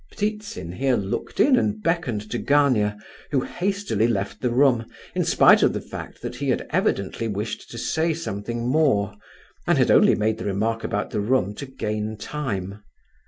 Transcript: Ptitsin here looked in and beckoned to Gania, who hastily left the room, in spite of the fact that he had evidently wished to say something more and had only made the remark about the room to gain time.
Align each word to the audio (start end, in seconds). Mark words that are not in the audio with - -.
Ptitsin 0.13 0.71
here 0.71 0.95
looked 0.97 1.39
in 1.39 1.55
and 1.55 1.83
beckoned 1.83 2.31
to 2.31 2.39
Gania, 2.39 2.97
who 3.29 3.41
hastily 3.41 4.07
left 4.07 4.41
the 4.41 4.49
room, 4.49 4.87
in 5.13 5.23
spite 5.23 5.61
of 5.61 5.73
the 5.73 5.79
fact 5.79 6.23
that 6.23 6.37
he 6.37 6.49
had 6.49 6.65
evidently 6.71 7.27
wished 7.27 7.69
to 7.69 7.77
say 7.77 8.11
something 8.15 8.67
more 8.67 9.13
and 9.67 9.77
had 9.77 9.91
only 9.91 10.15
made 10.15 10.39
the 10.39 10.45
remark 10.45 10.83
about 10.83 11.11
the 11.11 11.21
room 11.21 11.53
to 11.53 11.67
gain 11.67 12.17
time. 12.17 12.81